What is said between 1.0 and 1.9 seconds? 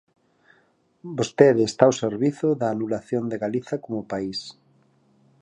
"Vostede está